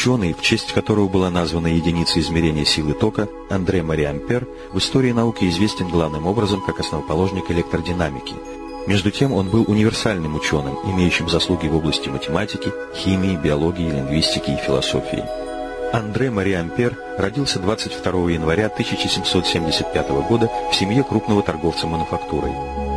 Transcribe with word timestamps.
Ученый, 0.00 0.32
в 0.32 0.40
честь 0.40 0.72
которого 0.72 1.08
была 1.08 1.28
названа 1.28 1.66
единица 1.66 2.20
измерения 2.20 2.64
силы 2.64 2.94
тока, 2.94 3.28
Андре 3.50 3.82
Мари 3.82 4.04
Ампер, 4.04 4.48
в 4.72 4.78
истории 4.78 5.12
науки 5.12 5.44
известен 5.44 5.90
главным 5.90 6.26
образом 6.26 6.62
как 6.62 6.80
основоположник 6.80 7.50
электродинамики. 7.50 8.32
Между 8.86 9.10
тем 9.10 9.34
он 9.34 9.50
был 9.50 9.66
универсальным 9.68 10.36
ученым, 10.36 10.78
имеющим 10.86 11.28
заслуги 11.28 11.66
в 11.66 11.76
области 11.76 12.08
математики, 12.08 12.72
химии, 12.94 13.36
биологии, 13.36 13.90
лингвистики 13.90 14.52
и 14.52 14.56
философии. 14.56 15.49
Андре 15.92 16.30
Мари 16.30 16.52
Ампер 16.52 16.96
родился 17.18 17.58
22 17.58 18.30
января 18.30 18.66
1775 18.66 20.08
года 20.28 20.48
в 20.70 20.74
семье 20.76 21.02
крупного 21.02 21.42
торговца 21.42 21.88
мануфактурой. 21.88 22.52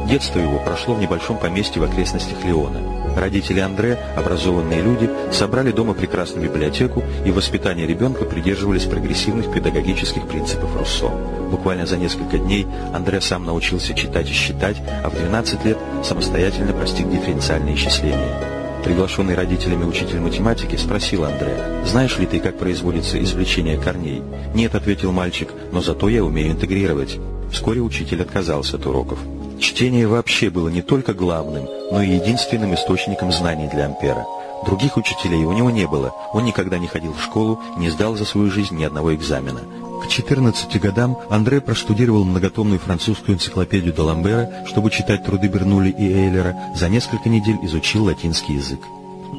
Детство 0.08 0.38
его 0.38 0.60
прошло 0.60 0.94
в 0.94 1.00
небольшом 1.00 1.40
поместье 1.40 1.82
в 1.82 1.86
окрестностях 1.86 2.44
Леона. 2.44 3.16
Родители 3.18 3.62
Андре, 3.62 3.98
образованные 4.16 4.84
люди, 4.84 5.10
собрали 5.32 5.72
дома 5.72 5.96
прекрасную 5.96 6.48
библиотеку 6.48 7.04
и 7.26 7.32
в 7.32 7.36
воспитании 7.36 7.88
ребенка 7.88 8.26
придерживались 8.26 8.84
прогрессивных 8.84 9.52
педагогических 9.52 10.28
принципов 10.28 10.76
Руссо. 10.78 11.10
Буквально 11.50 11.88
за 11.88 11.98
несколько 11.98 12.38
дней 12.38 12.68
Андре 12.94 13.22
сам 13.22 13.44
научился 13.44 13.96
читать 13.96 14.30
и 14.30 14.34
считать, 14.34 14.78
а 15.04 15.10
в 15.10 15.16
12 15.16 15.66
лет 15.66 15.78
самостоятельно 16.04 16.74
постиг 16.74 17.10
дифференциальное 17.10 17.74
исчисление. 17.74 18.63
Приглашенный 18.84 19.36
родителями 19.36 19.86
учитель 19.86 20.20
математики 20.20 20.76
спросил 20.76 21.24
Андрея, 21.24 21.86
«Знаешь 21.86 22.18
ли 22.18 22.26
ты, 22.26 22.40
как 22.40 22.60
производится 22.60 23.22
извлечение 23.24 23.78
корней?» 23.78 24.22
«Нет»,— 24.54 24.76
ответил 24.76 25.14
мальчик, 25.14 25.50
«но 25.72 25.82
зато 25.82 26.10
я 26.10 26.24
умею 26.24 26.52
интегрировать». 26.52 27.18
Вскоре 27.52 27.82
учитель 27.82 28.22
отказался 28.22 28.76
от 28.76 28.86
уроков. 28.86 29.20
Чтение 29.60 30.08
вообще 30.08 30.50
было 30.50 30.68
не 30.68 30.82
только 30.82 31.14
главным, 31.14 31.66
но 31.92 32.02
и 32.02 32.10
единственным 32.10 32.74
источником 32.74 33.32
знаний 33.32 33.70
для 33.70 33.86
Ампера. 33.86 34.26
Других 34.66 34.98
учителей 34.98 35.46
у 35.46 35.54
него 35.54 35.70
не 35.70 35.88
было, 35.88 36.14
он 36.34 36.44
никогда 36.44 36.78
не 36.78 36.88
ходил 36.88 37.14
в 37.14 37.22
школу, 37.22 37.62
не 37.78 37.90
сдал 37.90 38.16
за 38.16 38.26
свою 38.26 38.52
жизнь 38.52 38.76
ни 38.76 38.84
одного 38.84 39.14
экзамена. 39.16 39.62
К 40.04 40.08
14 40.08 40.82
годам 40.82 41.18
Андре 41.30 41.62
проштудировал 41.62 42.26
многотомную 42.26 42.80
французскую 42.80 43.36
энциклопедию 43.36 43.94
Даламбера, 43.94 44.66
чтобы 44.68 44.92
читать 44.92 45.26
труды 45.26 45.48
Бернули 45.48 45.90
и 45.90 46.12
Эйлера, 46.12 46.56
за 46.76 46.90
несколько 46.90 47.30
недель 47.30 47.58
изучил 47.64 48.04
латинский 48.04 48.56
язык. 48.56 48.80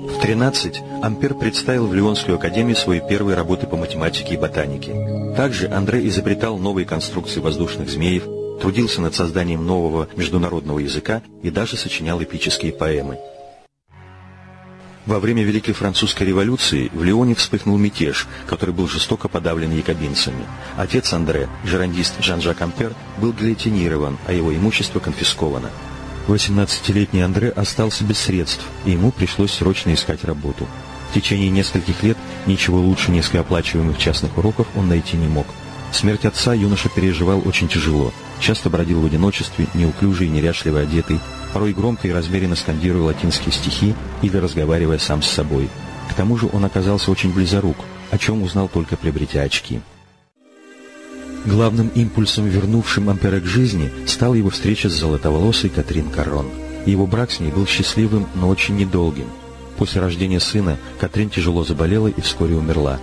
В 0.09 0.21
13 0.21 0.83
Ампер 1.03 1.35
представил 1.35 1.87
в 1.87 1.95
Лионскую 1.95 2.37
академию 2.37 2.77
свои 2.77 3.01
первые 3.01 3.37
работы 3.37 3.67
по 3.67 3.77
математике 3.77 4.35
и 4.35 4.37
ботанике. 4.37 5.35
Также 5.37 5.69
Андре 5.69 6.07
изобретал 6.09 6.59
новые 6.59 6.87
конструкции 6.87 7.41
воздушных 7.41 7.89
змеев, 7.91 8.25
трудился 8.61 9.01
над 9.01 9.15
созданием 9.15 9.65
нового 9.67 10.09
международного 10.17 10.79
языка 10.79 11.23
и 11.43 11.51
даже 11.51 11.77
сочинял 11.77 12.23
эпические 12.23 12.73
поэмы. 12.73 13.19
Во 15.07 15.21
время 15.21 15.43
Великой 15.43 15.75
Французской 15.75 16.23
революции 16.23 16.91
в 16.95 17.05
Лионе 17.05 17.35
вспыхнул 17.35 17.77
мятеж, 17.77 18.27
который 18.47 18.75
был 18.75 18.89
жестоко 18.89 19.29
подавлен 19.29 19.71
якобинцами. 19.71 20.47
Отец 20.79 21.13
Андре, 21.13 21.49
жерандист 21.63 22.15
Жан-Жак 22.21 22.63
Ампер, 22.63 22.95
был 23.19 23.35
гильотинирован, 23.35 24.17
а 24.27 24.33
его 24.33 24.55
имущество 24.55 25.01
конфисковано. 25.01 25.71
18-летний 26.27 27.21
Андре 27.21 27.51
остался 27.51 28.03
без 28.03 28.19
средств, 28.19 28.65
и 28.87 28.93
ему 28.93 29.13
пришлось 29.13 29.53
срочно 29.53 29.93
искать 29.93 30.25
работу. 30.25 30.67
В 31.11 31.15
течение 31.15 31.51
нескольких 31.51 32.03
лет 32.03 32.17
ничего 32.47 32.81
лучше 32.81 33.11
низкооплачиваемых 33.11 33.99
частных 33.99 34.39
уроков 34.39 34.67
он 34.75 34.89
найти 34.89 35.19
не 35.19 35.29
мог. 35.29 35.47
Смерть 35.93 36.25
отца 36.25 36.55
юноша 36.55 36.89
переживал 36.89 37.43
очень 37.47 37.69
тяжело– 37.69 38.11
часто 38.41 38.71
бродил 38.71 39.01
в 39.01 39.07
одиночестве, 39.07 39.67
неуклюжий 39.75 40.29
неряшливо 40.29 40.81
одетый, 40.81 41.21
порой 41.55 41.73
громко 41.73 42.09
и 42.09 42.13
размеренно 42.13 42.57
скандируя 42.57 43.05
латинские 43.05 43.53
стихи 43.53 43.95
или 44.23 44.37
разговаривая 44.37 44.99
сам 44.99 45.23
с 45.23 45.29
собой. 45.29 45.71
К 46.11 46.15
тому 46.15 46.37
же 46.37 46.51
он 46.53 46.65
оказался 46.65 47.13
очень 47.13 47.33
близорук, 47.33 47.77
о 48.11 48.19
чем 48.19 48.43
узнал 48.43 48.69
только 48.69 48.97
приобретя 48.97 49.43
очки. 49.43 49.81
Главным 51.47 51.89
импульсом, 51.95 52.47
вернувшим 52.47 53.09
Ампера 53.09 53.39
к 53.39 53.45
жизни, 53.45 53.93
стала 54.07 54.35
его 54.35 54.51
встреча 54.51 54.89
с 54.89 54.95
золотоволосой 54.95 55.71
Катрин 55.71 56.11
Карон. 56.11 56.47
Его 56.87 57.07
брак 57.07 57.31
с 57.31 57.39
ней 57.39 57.53
был 57.53 57.67
счастливым, 57.67 58.27
но 58.35 58.49
очень 58.49 58.77
недолгим. 58.77 59.27
После 59.79 60.01
рождения 60.01 60.41
сына 60.41 60.77
Катрин 60.99 61.31
тяжело 61.31 61.65
заболела 61.65 62.09
и 62.09 62.21
вскоре 62.21 62.57
умерла. 62.57 62.99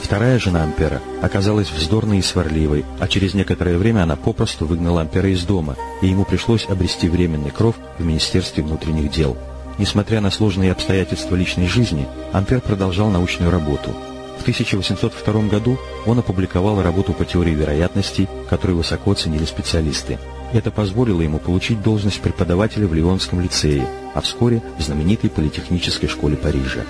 Вторая 0.00 0.38
жена 0.38 0.62
Ампера 0.62 1.00
оказалась 1.22 1.70
вздорной 1.70 2.18
и 2.18 2.22
сварливой, 2.22 2.84
а 2.98 3.08
через 3.08 3.34
некоторое 3.34 3.78
время 3.78 4.02
она 4.02 4.16
попросту 4.16 4.66
выгнала 4.66 5.00
Ампера 5.00 5.28
из 5.28 5.44
дома, 5.44 5.76
и 6.00 6.08
ему 6.08 6.24
пришлось 6.24 6.68
обрести 6.68 7.08
временный 7.08 7.50
кров 7.50 7.76
в 7.98 8.04
Министерстве 8.04 8.62
внутренних 8.62 9.10
дел. 9.10 9.36
Несмотря 9.78 10.20
на 10.20 10.30
сложные 10.30 10.72
обстоятельства 10.72 11.34
личной 11.34 11.66
жизни, 11.66 12.06
Ампер 12.32 12.60
продолжал 12.60 13.10
научную 13.10 13.50
работу. 13.50 13.90
В 14.38 14.42
1802 14.42 15.42
году 15.48 15.78
он 16.04 16.18
опубликовал 16.18 16.82
работу 16.82 17.12
по 17.12 17.24
теории 17.24 17.54
вероятностей, 17.54 18.28
которую 18.50 18.78
высоко 18.78 19.12
оценили 19.12 19.44
специалисты. 19.44 20.18
Это 20.52 20.70
позволило 20.70 21.22
ему 21.22 21.38
получить 21.38 21.82
должность 21.82 22.20
преподавателя 22.20 22.86
в 22.86 22.92
Лионском 22.92 23.40
лицее, 23.40 23.86
а 24.14 24.20
вскоре 24.20 24.62
в 24.78 24.82
знаменитой 24.82 25.30
политехнической 25.30 26.08
школе 26.08 26.36
Парижа. 26.36 26.82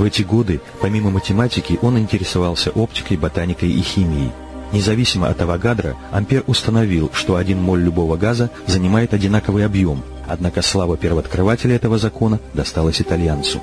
В 0.00 0.02
эти 0.02 0.22
годы, 0.22 0.62
помимо 0.80 1.10
математики, 1.10 1.78
он 1.82 1.98
интересовался 1.98 2.70
оптикой, 2.70 3.18
ботаникой 3.18 3.70
и 3.70 3.82
химией. 3.82 4.32
Независимо 4.72 5.28
от 5.28 5.42
Авогадро, 5.42 5.94
Ампер 6.10 6.42
установил, 6.46 7.10
что 7.12 7.36
один 7.36 7.60
моль 7.60 7.82
любого 7.82 8.16
газа 8.16 8.48
занимает 8.66 9.12
одинаковый 9.12 9.66
объем, 9.66 10.02
однако 10.26 10.62
слава 10.62 10.96
первооткрывателя 10.96 11.76
этого 11.76 11.98
закона 11.98 12.40
досталась 12.54 13.02
итальянцу. 13.02 13.60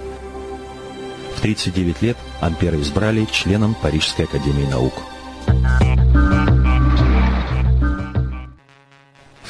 В 1.35 1.41
39 1.41 2.03
лет 2.03 2.17
Ампера 2.39 2.79
избрали 2.79 3.25
членом 3.31 3.73
Парижской 3.73 4.25
академии 4.25 4.69
наук. 4.69 4.93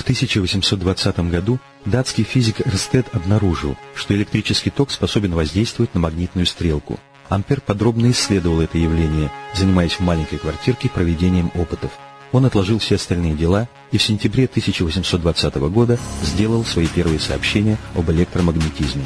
1820 0.08 1.20
году 1.30 1.60
датский 1.84 2.24
физик 2.24 2.66
Эрстед 2.66 3.14
обнаружил, 3.14 3.76
что 3.94 4.16
электрический 4.16 4.70
ток 4.70 4.90
способен 4.90 5.34
воздействовать 5.36 5.94
на 5.94 6.00
магнитную 6.00 6.46
стрелку. 6.46 6.98
Ампер 7.28 7.60
подробно 7.60 8.12
исследовал 8.12 8.62
это 8.62 8.78
явление, 8.78 9.30
занимаясь 9.54 9.96
в 9.96 10.00
маленькой 10.00 10.38
квартирке 10.38 10.88
проведением 10.88 11.52
опытов. 11.56 11.92
Он 12.32 12.46
отложил 12.46 12.80
все 12.80 12.96
остальные 12.96 13.34
дела 13.34 13.68
и 13.92 13.98
в 13.98 14.02
сентябре 14.04 14.46
1820 14.46 15.56
года 15.56 16.00
сделал 16.24 16.64
свои 16.64 16.88
первые 16.88 17.20
сообщения 17.20 17.78
об 17.94 18.10
электромагнетизме. 18.10 19.04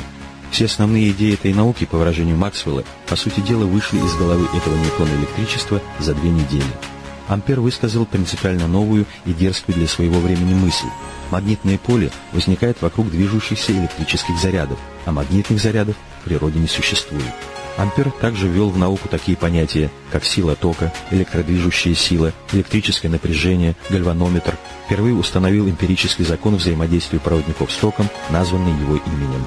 Все 0.51 0.65
основные 0.65 1.09
идеи 1.09 1.33
этой 1.33 1.51
науки, 1.51 1.85
по 1.85 1.97
выражению 1.97 2.37
Максвелла, 2.37 2.83
по 3.07 3.15
сути 3.15 3.39
дела 3.39 3.65
вышли 3.65 3.97
из 3.97 4.13
головы 4.17 4.45
этого 4.55 4.75
Ньютона 4.75 5.19
электричества 5.19 5.81
за 5.99 6.13
две 6.13 6.29
недели. 6.29 6.90
Ампер 7.31 7.61
высказал 7.61 8.05
принципиально 8.05 8.67
новую 8.67 9.05
и 9.25 9.31
дерзкую 9.31 9.75
для 9.75 9.87
своего 9.87 10.19
времени 10.19 10.53
мысль. 10.53 10.87
Магнитное 11.31 11.77
поле 11.77 12.11
возникает 12.33 12.81
вокруг 12.81 13.09
движущихся 13.09 13.71
электрических 13.71 14.37
зарядов, 14.37 14.77
а 15.05 15.13
магнитных 15.13 15.61
зарядов 15.61 15.95
в 16.19 16.25
природе 16.25 16.59
не 16.59 16.67
существует. 16.67 17.23
Ампер 17.77 18.11
также 18.11 18.49
ввел 18.49 18.69
в 18.69 18.77
науку 18.77 19.07
такие 19.07 19.37
понятия, 19.37 19.89
как 20.11 20.25
сила 20.25 20.57
тока, 20.57 20.91
электродвижущая 21.09 21.95
сила, 21.95 22.33
электрическое 22.51 23.09
напряжение, 23.09 23.77
гальванометр. 23.89 24.57
Впервые 24.85 25.15
установил 25.15 25.69
эмпирический 25.69 26.25
закон 26.25 26.57
взаимодействия 26.57 27.21
проводников 27.21 27.71
с 27.71 27.77
током, 27.77 28.09
названный 28.29 28.73
его 28.73 28.97
именем. 28.97 29.45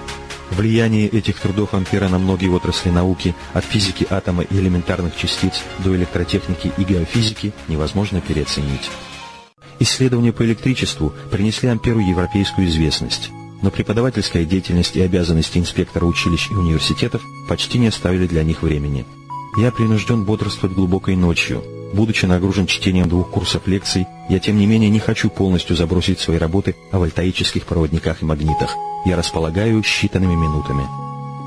Влияние 0.51 1.09
этих 1.09 1.41
трудов 1.41 1.75
Ампера 1.75 2.09
на 2.09 2.19
многие 2.19 2.49
отрасли 2.49 2.91
науки, 2.91 3.35
от 3.55 3.65
физики 3.65 4.07
атома 4.09 4.43
и 4.43 4.57
элементарных 4.57 5.17
частиц 5.17 5.63
до 5.79 5.97
электротехники 5.97 6.73
и 6.77 6.85
геофизики, 6.85 7.53
невозможно 7.69 8.21
переоценить. 8.21 8.91
Исследования 9.81 10.33
по 10.33 10.45
электричеству 10.45 11.13
принесли 11.31 11.69
Амперу 11.69 11.99
европейскую 11.99 12.69
известность, 12.69 13.31
но 13.63 13.71
преподавательская 13.71 14.45
деятельность 14.45 14.97
и 14.97 15.01
обязанности 15.01 15.59
инспектора 15.59 16.05
училищ 16.05 16.51
и 16.51 16.55
университетов 16.55 17.23
почти 17.49 17.79
не 17.79 17.89
оставили 17.89 18.27
для 18.27 18.45
них 18.45 18.63
времени. 18.63 19.05
Я 19.57 19.73
принужден 19.73 20.25
бодрствовать 20.25 20.77
глубокой 20.77 21.17
ночью. 21.17 21.65
Будучи 21.95 22.27
нагружен 22.27 22.67
чтением 22.67 23.09
двух 23.09 23.31
курсов 23.31 23.69
лекций, 23.69 24.07
я 24.29 24.41
тем 24.41 24.59
не 24.59 24.67
менее 24.67 24.91
не 24.91 24.99
хочу 24.99 25.31
полностью 25.31 25.77
забросить 25.77 26.19
свои 26.19 26.39
работы 26.39 26.75
о 26.91 26.99
вольтаических 26.99 27.67
проводниках 27.67 28.21
и 28.21 28.25
магнитах 28.25 28.75
я 29.05 29.17
располагаю 29.17 29.81
считанными 29.83 30.35
минутами. 30.35 30.83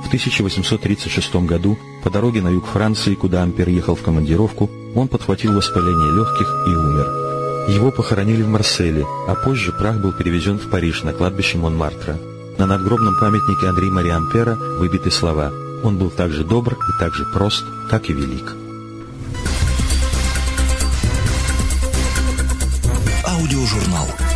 В 0.03 0.07
1836 0.07 1.35
году 1.47 1.77
по 2.01 2.09
дороге 2.09 2.41
на 2.41 2.47
юг 2.47 2.65
Франции, 2.65 3.15
куда 3.15 3.43
Ампер 3.43 3.67
ехал 3.67 3.95
в 3.95 4.03
командировку, 4.03 4.69
он 4.95 5.09
подхватил 5.09 5.53
воспаление 5.53 6.15
легких 6.15 6.47
и 6.65 6.69
умер. 6.69 7.75
Его 7.75 7.91
похоронили 7.91 8.41
в 8.41 8.47
Марселе, 8.47 9.05
а 9.27 9.35
позже 9.35 9.73
прах 9.73 9.97
был 9.97 10.13
перевезен 10.13 10.59
в 10.59 10.69
Париж 10.69 11.03
на 11.03 11.11
кладбище 11.11 11.57
Монмартра. 11.57 12.17
На 12.57 12.65
надгробном 12.67 13.19
памятнике 13.19 13.67
Андрея 13.67 13.91
Мари 13.91 14.09
Ампера 14.09 14.55
выбиты 14.55 15.11
слова 15.11 15.51
«Он 15.83 15.97
был 15.97 16.09
так 16.09 16.31
же 16.31 16.45
добр 16.45 16.75
и 16.75 16.99
так 17.01 17.13
же 17.13 17.25
прост, 17.33 17.65
как 17.89 18.09
и 18.09 18.13
велик». 18.13 18.66
Audiojornal. 23.47 24.26